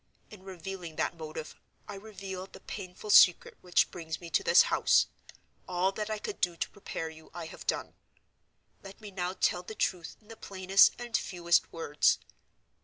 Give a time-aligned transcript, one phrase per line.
[0.31, 1.53] In revealing that motive,
[1.87, 5.05] I reveal the painful secret which brings me to this house.
[5.67, 7.93] All that I could do to prepare you, I have done.
[8.81, 12.17] Let me now tell the truth in the plainest and fewest words.